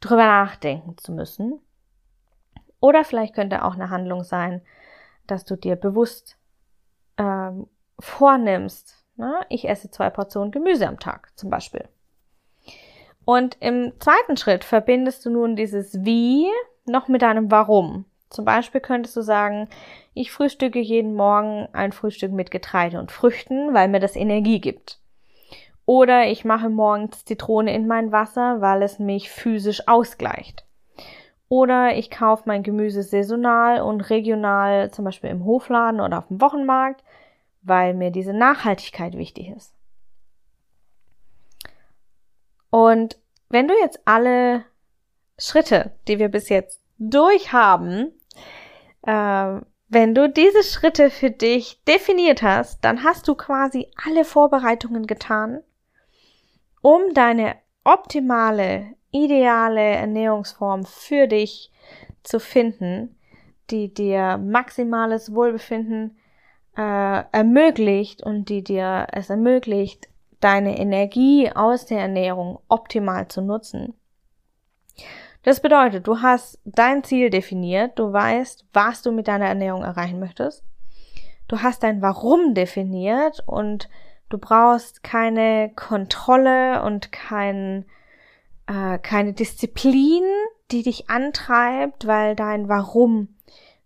drüber 0.00 0.26
nachdenken 0.26 0.96
zu 0.98 1.12
müssen. 1.12 1.60
Oder 2.80 3.04
vielleicht 3.04 3.34
könnte 3.34 3.64
auch 3.64 3.74
eine 3.74 3.90
Handlung 3.90 4.24
sein, 4.24 4.62
dass 5.26 5.44
du 5.44 5.56
dir 5.56 5.76
bewusst 5.76 6.36
ähm, 7.18 7.66
vornimmst, 7.98 9.04
ne? 9.16 9.44
ich 9.48 9.68
esse 9.68 9.90
zwei 9.90 10.10
Portionen 10.10 10.50
Gemüse 10.50 10.88
am 10.88 10.98
Tag 10.98 11.30
zum 11.36 11.50
Beispiel. 11.50 11.88
Und 13.24 13.58
im 13.60 13.92
zweiten 14.00 14.36
Schritt 14.36 14.64
verbindest 14.64 15.24
du 15.24 15.30
nun 15.30 15.54
dieses 15.54 16.04
Wie 16.04 16.48
noch 16.86 17.08
mit 17.08 17.22
deinem 17.22 17.50
Warum. 17.50 18.06
Zum 18.30 18.44
Beispiel 18.44 18.80
könntest 18.80 19.16
du 19.16 19.22
sagen, 19.22 19.68
ich 20.14 20.32
frühstücke 20.32 20.78
jeden 20.78 21.14
Morgen 21.14 21.68
ein 21.72 21.92
Frühstück 21.92 22.32
mit 22.32 22.50
Getreide 22.50 22.98
und 22.98 23.12
Früchten, 23.12 23.74
weil 23.74 23.88
mir 23.88 24.00
das 24.00 24.16
Energie 24.16 24.60
gibt. 24.60 24.98
Oder 25.90 26.28
ich 26.28 26.44
mache 26.44 26.68
morgens 26.68 27.24
Zitrone 27.24 27.74
in 27.74 27.88
mein 27.88 28.12
Wasser, 28.12 28.60
weil 28.60 28.84
es 28.84 29.00
mich 29.00 29.28
physisch 29.28 29.88
ausgleicht. 29.88 30.64
Oder 31.48 31.96
ich 31.96 32.12
kaufe 32.12 32.44
mein 32.46 32.62
Gemüse 32.62 33.02
saisonal 33.02 33.82
und 33.82 34.02
regional, 34.02 34.92
zum 34.92 35.04
Beispiel 35.04 35.30
im 35.30 35.44
Hofladen 35.44 36.00
oder 36.00 36.18
auf 36.18 36.28
dem 36.28 36.40
Wochenmarkt, 36.40 37.02
weil 37.62 37.94
mir 37.94 38.12
diese 38.12 38.32
Nachhaltigkeit 38.32 39.18
wichtig 39.18 39.48
ist. 39.48 39.74
Und 42.70 43.18
wenn 43.48 43.66
du 43.66 43.74
jetzt 43.74 43.98
alle 44.04 44.62
Schritte, 45.38 45.90
die 46.06 46.20
wir 46.20 46.28
bis 46.28 46.50
jetzt 46.50 46.80
durchhaben, 46.98 48.12
äh, 49.02 49.60
wenn 49.88 50.14
du 50.14 50.28
diese 50.28 50.62
Schritte 50.62 51.10
für 51.10 51.32
dich 51.32 51.82
definiert 51.82 52.42
hast, 52.42 52.84
dann 52.84 53.02
hast 53.02 53.26
du 53.26 53.34
quasi 53.34 53.90
alle 54.06 54.24
Vorbereitungen 54.24 55.08
getan, 55.08 55.64
um 56.82 57.14
deine 57.14 57.56
optimale, 57.84 58.94
ideale 59.10 59.80
Ernährungsform 59.80 60.84
für 60.84 61.26
dich 61.26 61.70
zu 62.22 62.40
finden, 62.40 63.16
die 63.70 63.92
dir 63.92 64.38
maximales 64.38 65.34
Wohlbefinden 65.34 66.18
äh, 66.76 67.24
ermöglicht 67.32 68.22
und 68.22 68.48
die 68.48 68.62
dir 68.62 69.06
es 69.12 69.30
ermöglicht, 69.30 70.08
deine 70.40 70.78
Energie 70.78 71.50
aus 71.52 71.86
der 71.86 72.00
Ernährung 72.00 72.60
optimal 72.68 73.28
zu 73.28 73.42
nutzen. 73.42 73.94
Das 75.42 75.60
bedeutet, 75.60 76.06
du 76.06 76.20
hast 76.20 76.58
dein 76.64 77.02
Ziel 77.02 77.30
definiert, 77.30 77.98
du 77.98 78.12
weißt, 78.12 78.66
was 78.72 79.02
du 79.02 79.10
mit 79.10 79.28
deiner 79.28 79.46
Ernährung 79.46 79.82
erreichen 79.82 80.20
möchtest. 80.20 80.64
Du 81.48 81.62
hast 81.62 81.82
dein 81.82 82.02
Warum 82.02 82.54
definiert 82.54 83.42
und 83.46 83.88
du 84.30 84.38
brauchst 84.38 85.02
keine 85.02 85.70
Kontrolle 85.76 86.82
und 86.82 87.12
kein, 87.12 87.84
äh, 88.66 88.98
keine 88.98 89.34
Disziplin, 89.34 90.22
die 90.70 90.82
dich 90.82 91.10
antreibt, 91.10 92.06
weil 92.06 92.34
dein 92.34 92.68
Warum 92.68 93.36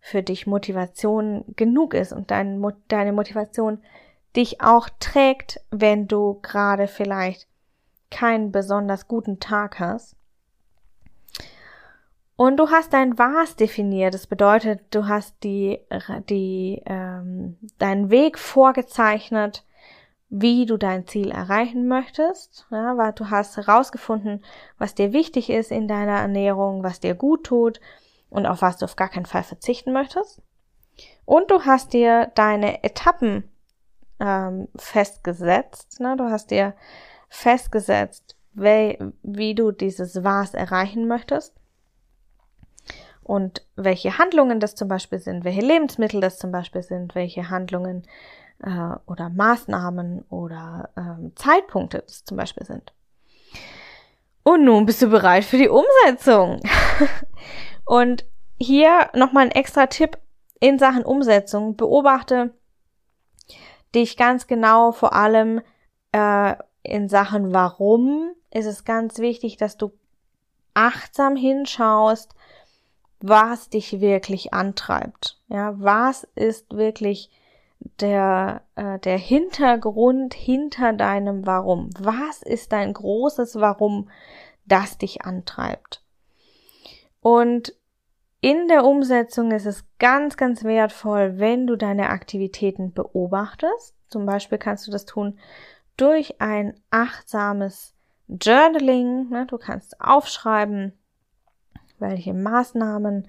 für 0.01 0.23
dich 0.23 0.47
Motivation 0.47 1.45
genug 1.57 1.95
ist 1.95 2.13
und 2.13 2.31
dein, 2.31 2.63
deine 2.89 3.13
Motivation 3.13 3.83
dich 4.37 4.61
auch 4.61 4.89
trägt, 5.01 5.61
wenn 5.71 6.07
du 6.07 6.39
gerade 6.43 6.89
vielleicht 6.89 7.49
keinen 8.11 8.53
besonders 8.53 9.09
guten 9.09 9.41
Tag 9.41 9.81
hast. 9.81 10.15
Und 12.37 12.57
du 12.59 12.69
hast 12.69 12.93
dein 12.93 13.17
Was 13.17 13.57
definiert. 13.57 14.13
Das 14.13 14.27
bedeutet, 14.27 14.83
du 14.91 15.07
hast 15.07 15.37
die, 15.45 15.79
die, 16.29 16.83
ähm, 16.85 17.57
deinen 17.79 18.11
Weg 18.11 18.39
vorgezeichnet, 18.39 19.65
wie 20.28 20.66
du 20.66 20.76
dein 20.76 21.07
Ziel 21.07 21.31
erreichen 21.31 21.87
möchtest. 21.87 22.66
Ja, 22.71 22.97
weil 22.97 23.12
du 23.12 23.31
hast 23.31 23.57
herausgefunden, 23.57 24.45
was 24.78 24.95
dir 24.95 25.12
wichtig 25.12 25.50
ist 25.50 25.71
in 25.71 25.88
deiner 25.88 26.19
Ernährung, 26.19 26.83
was 26.83 27.00
dir 27.00 27.14
gut 27.14 27.45
tut 27.45 27.81
und 28.31 28.47
auf 28.47 28.62
was 28.62 28.78
du 28.78 28.85
auf 28.85 28.97
gar 28.97 29.09
keinen 29.09 29.26
Fall 29.26 29.45
verzichten 29.45 29.93
möchtest. 29.93 30.43
Und 31.25 31.50
du 31.50 31.62
hast 31.62 31.93
dir 31.93 32.31
deine 32.35 32.83
Etappen 32.85 33.50
ähm, 34.21 34.69
festgesetzt. 34.76 36.00
Ne? 36.00 36.16
Du 36.16 36.25
hast 36.25 36.50
dir 36.50 36.75
festgesetzt, 37.28 38.37
wie, 38.53 38.99
wie 39.22 39.55
du 39.55 39.72
dieses 39.72 40.22
Was 40.25 40.55
erreichen 40.55 41.09
möchtest 41.09 41.55
und 43.25 43.66
welche 43.75 44.18
Handlungen 44.18 44.61
das 44.61 44.75
zum 44.75 44.87
Beispiel 44.87 45.18
sind, 45.18 45.44
welche 45.44 45.62
Lebensmittel 45.62 46.20
das 46.20 46.38
zum 46.38 46.53
Beispiel 46.53 46.83
sind, 46.83 47.14
welche 47.14 47.51
Handlungen 47.51 48.07
äh, 48.64 48.96
oder 49.07 49.29
Maßnahmen 49.29 50.24
oder 50.31 50.90
ähm, 50.96 51.33
Zeitpunkte 51.37 52.05
zum 52.07 52.37
Beispiel 52.37 52.66
sind. 52.66 52.92
Und 54.42 54.64
nun 54.64 54.87
bist 54.87 55.00
du 55.03 55.09
bereit 55.09 55.44
für 55.44 55.59
die 55.59 55.68
Umsetzung. 55.68 56.61
und 57.85 58.24
hier 58.59 59.11
nochmal 59.14 59.46
ein 59.46 59.50
extra 59.50 59.87
Tipp 59.87 60.18
in 60.61 60.79
Sachen 60.79 61.05
Umsetzung. 61.05 61.77
Beobachte 61.77 62.55
dich 63.94 64.16
ganz 64.16 64.46
genau 64.46 64.92
vor 64.92 65.12
allem 65.14 65.61
äh, 66.12 66.55
in 66.83 67.09
Sachen 67.09 67.53
Warum 67.55 68.35
ist 68.50 68.66
es 68.66 68.85
ganz 68.85 69.18
wichtig, 69.18 69.57
dass 69.57 69.77
du 69.77 69.92
achtsam 70.74 71.37
hinschaust, 71.37 72.35
was 73.20 73.70
dich 73.70 74.00
wirklich 74.00 74.53
antreibt. 74.53 75.40
Ja, 75.48 75.74
was 75.79 76.24
ist 76.35 76.74
wirklich 76.74 77.31
der, 78.01 78.62
äh, 78.77 78.99
der 78.99 79.18
Hintergrund 79.18 80.35
hinter 80.35 80.92
deinem 80.92 81.47
Warum? 81.47 81.90
Was 81.99 82.42
ist 82.42 82.73
dein 82.73 82.92
großes 82.92 83.61
Warum, 83.61 84.11
das 84.66 84.99
dich 84.99 85.23
antreibt? 85.25 86.03
Und 87.20 87.75
in 88.40 88.68
der 88.68 88.85
Umsetzung 88.85 89.53
ist 89.53 89.64
es 89.64 89.85
ganz, 89.99 90.37
ganz 90.37 90.64
wertvoll, 90.64 91.38
wenn 91.38 91.66
du 91.66 91.77
deine 91.77 92.11
Aktivitäten 92.11 92.92
beobachtest. 92.92 93.94
Zum 94.09 94.27
Beispiel 94.27 94.59
kannst 94.59 94.87
du 94.87 94.90
das 94.90 95.07
tun 95.07 95.38
durch 95.97 96.40
ein 96.40 96.75
achtsames 96.90 97.94
Journaling. 98.29 99.31
Ne? 99.31 99.47
Du 99.47 99.57
kannst 99.57 100.01
aufschreiben, 100.01 100.92
welche 101.99 102.35
Maßnahmen 102.35 103.29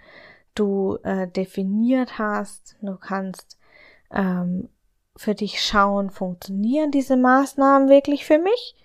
du 0.53 0.97
äh, 1.03 1.27
definiert 1.27 2.17
hast. 2.17 2.75
Du 2.81 2.97
kannst 2.97 3.57
ähm, 4.11 4.69
für 5.15 5.35
dich 5.35 5.61
schauen, 5.61 6.09
funktionieren 6.09 6.91
diese 6.91 7.17
Maßnahmen 7.17 7.89
wirklich 7.89 8.25
für 8.25 8.37
mich? 8.37 8.75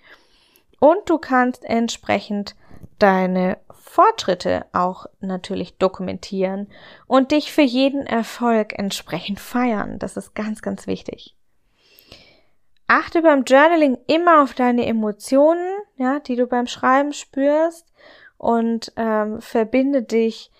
Und 0.78 1.10
du 1.10 1.18
kannst 1.18 1.64
entsprechend 1.64 2.56
deine 2.98 3.58
Fortschritte 3.70 4.66
auch 4.72 5.06
natürlich 5.20 5.76
dokumentieren 5.78 6.68
und 7.06 7.32
dich 7.32 7.52
für 7.52 7.62
jeden 7.62 8.06
Erfolg 8.06 8.78
entsprechend 8.78 9.40
feiern. 9.40 9.98
Das 9.98 10.16
ist 10.16 10.34
ganz, 10.34 10.62
ganz 10.62 10.86
wichtig. 10.86 11.36
Achte 12.86 13.22
beim 13.22 13.44
Journaling 13.44 13.98
immer 14.06 14.42
auf 14.42 14.54
deine 14.54 14.86
Emotionen, 14.86 15.78
ja, 15.96 16.20
die 16.20 16.36
du 16.36 16.46
beim 16.46 16.66
Schreiben 16.66 17.12
spürst 17.12 17.92
und 18.36 18.92
ähm, 18.96 19.40
verbinde 19.40 20.02
dich 20.02 20.50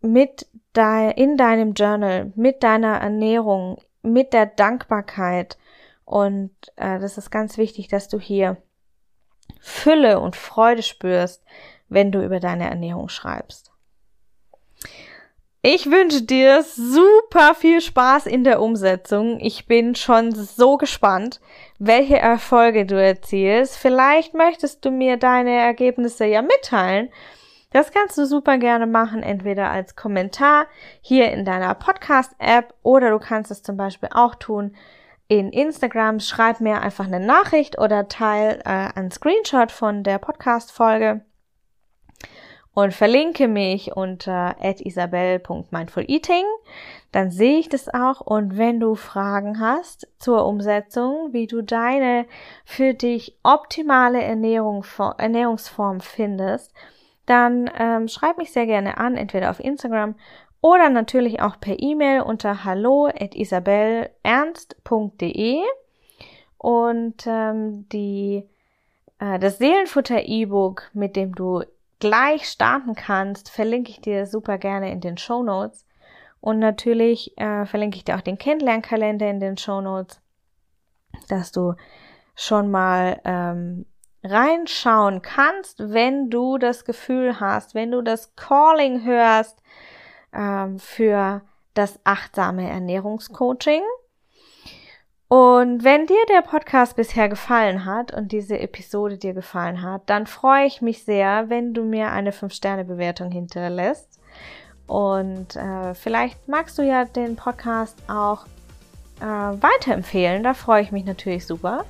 mit 0.00 0.46
de 0.78 1.12
in 1.22 1.36
deinem 1.36 1.74
Journal, 1.74 2.32
mit 2.36 2.62
deiner 2.62 2.98
Ernährung, 3.00 3.78
mit 4.02 4.32
der 4.32 4.46
Dankbarkeit. 4.46 5.58
Und 6.04 6.50
äh, 6.76 6.98
das 6.98 7.18
ist 7.18 7.30
ganz 7.30 7.58
wichtig, 7.58 7.88
dass 7.88 8.08
du 8.08 8.18
hier 8.18 8.56
Fülle 9.60 10.20
und 10.20 10.36
Freude 10.36 10.82
spürst, 10.82 11.44
wenn 11.88 12.12
du 12.12 12.24
über 12.24 12.40
deine 12.40 12.68
Ernährung 12.68 13.08
schreibst. 13.08 13.72
Ich 15.60 15.90
wünsche 15.90 16.22
dir 16.22 16.62
super 16.62 17.54
viel 17.54 17.80
Spaß 17.80 18.26
in 18.26 18.44
der 18.44 18.62
Umsetzung. 18.62 19.40
Ich 19.40 19.66
bin 19.66 19.96
schon 19.96 20.32
so 20.32 20.76
gespannt, 20.76 21.40
welche 21.80 22.16
Erfolge 22.16 22.86
du 22.86 22.94
erzielst. 22.94 23.76
Vielleicht 23.76 24.34
möchtest 24.34 24.84
du 24.84 24.90
mir 24.90 25.16
deine 25.16 25.58
Ergebnisse 25.58 26.26
ja 26.26 26.42
mitteilen. 26.42 27.10
Das 27.70 27.92
kannst 27.92 28.16
du 28.16 28.24
super 28.24 28.56
gerne 28.56 28.86
machen, 28.86 29.22
entweder 29.22 29.70
als 29.70 29.94
Kommentar 29.94 30.66
hier 31.02 31.30
in 31.32 31.44
deiner 31.44 31.74
Podcast-App 31.74 32.72
oder 32.82 33.10
du 33.10 33.18
kannst 33.18 33.50
es 33.50 33.62
zum 33.62 33.76
Beispiel 33.76 34.08
auch 34.12 34.34
tun 34.34 34.74
in 35.28 35.50
Instagram. 35.50 36.20
Schreib 36.20 36.60
mir 36.60 36.80
einfach 36.80 37.06
eine 37.06 37.20
Nachricht 37.20 37.78
oder 37.78 38.08
teil 38.08 38.62
äh, 38.64 38.98
einen 38.98 39.10
Screenshot 39.10 39.70
von 39.70 40.02
der 40.02 40.18
Podcast-Folge 40.18 41.20
und 42.72 42.94
verlinke 42.94 43.48
mich 43.48 43.96
unter 43.96 44.54
isabel.mindfuleating, 44.62 46.44
dann 47.10 47.32
sehe 47.32 47.58
ich 47.58 47.68
das 47.68 47.92
auch 47.92 48.20
und 48.20 48.56
wenn 48.56 48.78
du 48.78 48.94
Fragen 48.94 49.58
hast 49.58 50.06
zur 50.18 50.46
Umsetzung, 50.46 51.32
wie 51.32 51.48
du 51.48 51.62
deine 51.62 52.24
für 52.64 52.94
dich 52.94 53.36
optimale 53.42 54.22
Ernährung, 54.22 54.84
Ernährungsform 55.18 56.00
findest, 56.00 56.72
dann 57.28 57.70
ähm, 57.78 58.08
schreib 58.08 58.38
mich 58.38 58.52
sehr 58.52 58.66
gerne 58.66 58.98
an, 58.98 59.16
entweder 59.16 59.50
auf 59.50 59.60
Instagram 59.60 60.16
oder 60.60 60.90
natürlich 60.90 61.40
auch 61.40 61.60
per 61.60 61.78
E-Mail 61.78 62.22
unter 62.22 62.64
hallo 62.64 63.06
at 63.06 63.34
isabelernst.de 63.34 65.62
und 66.58 67.26
ähm, 67.26 67.88
die 67.90 68.44
äh, 69.18 69.38
das 69.38 69.58
Seelenfutter 69.58 70.24
E-Book, 70.24 70.90
mit 70.92 71.16
dem 71.16 71.34
du 71.34 71.62
gleich 72.00 72.48
starten 72.48 72.94
kannst, 72.94 73.50
verlinke 73.50 73.90
ich 73.90 74.00
dir 74.00 74.26
super 74.26 74.58
gerne 74.58 74.90
in 74.90 75.00
den 75.00 75.18
Show 75.18 75.42
Notes. 75.42 75.84
Und 76.40 76.60
natürlich 76.60 77.36
äh, 77.36 77.66
verlinke 77.66 77.96
ich 77.96 78.04
dir 78.04 78.16
auch 78.16 78.20
den 78.20 78.38
Kennenlernkalender 78.38 79.28
in 79.28 79.40
den 79.40 79.56
Show 79.56 79.80
Notes, 79.80 80.20
dass 81.28 81.50
du 81.50 81.74
schon 82.36 82.70
mal 82.70 83.20
ähm, 83.24 83.86
reinschauen 84.22 85.22
kannst, 85.22 85.92
wenn 85.92 86.30
du 86.30 86.58
das 86.58 86.84
Gefühl 86.84 87.40
hast, 87.40 87.74
wenn 87.74 87.90
du 87.90 88.02
das 88.02 88.34
Calling 88.36 89.04
hörst 89.04 89.62
ähm, 90.32 90.78
für 90.78 91.42
das 91.74 92.00
achtsame 92.04 92.68
Ernährungscoaching. 92.68 93.82
Und 95.28 95.84
wenn 95.84 96.06
dir 96.06 96.24
der 96.30 96.40
Podcast 96.40 96.96
bisher 96.96 97.28
gefallen 97.28 97.84
hat 97.84 98.14
und 98.14 98.32
diese 98.32 98.58
Episode 98.58 99.18
dir 99.18 99.34
gefallen 99.34 99.82
hat, 99.82 100.02
dann 100.06 100.26
freue 100.26 100.66
ich 100.66 100.80
mich 100.80 101.04
sehr, 101.04 101.50
wenn 101.50 101.74
du 101.74 101.84
mir 101.84 102.10
eine 102.12 102.30
5-Sterne-Bewertung 102.30 103.30
hinterlässt. 103.30 104.18
Und 104.86 105.54
äh, 105.54 105.94
vielleicht 105.94 106.48
magst 106.48 106.78
du 106.78 106.82
ja 106.82 107.04
den 107.04 107.36
Podcast 107.36 107.98
auch 108.08 108.46
äh, 109.20 109.24
weiterempfehlen. 109.24 110.42
Da 110.42 110.54
freue 110.54 110.82
ich 110.82 110.92
mich 110.92 111.04
natürlich 111.04 111.46
super. 111.46 111.84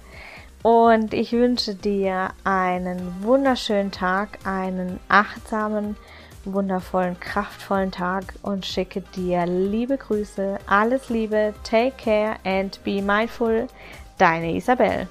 Und 0.62 1.14
ich 1.14 1.32
wünsche 1.32 1.74
dir 1.74 2.30
einen 2.44 3.22
wunderschönen 3.22 3.92
Tag, 3.92 4.38
einen 4.44 4.98
achtsamen, 5.08 5.96
wundervollen, 6.44 7.18
kraftvollen 7.20 7.92
Tag 7.92 8.34
und 8.42 8.66
schicke 8.66 9.02
dir 9.14 9.46
liebe 9.46 9.96
Grüße, 9.96 10.58
alles 10.66 11.08
Liebe, 11.10 11.54
take 11.62 11.92
care 11.96 12.36
and 12.44 12.82
be 12.84 13.02
mindful. 13.02 13.66
Deine 14.18 14.56
Isabel. 14.56 15.08